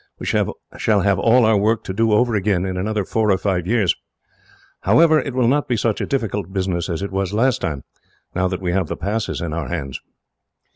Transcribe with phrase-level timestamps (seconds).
[0.17, 3.67] We shall have all our work to do over again, in another four or five
[3.67, 3.93] years.
[4.79, 7.83] However, it will not be such a difficult business as it was last time,
[8.33, 9.99] now that we have the passes in our hands."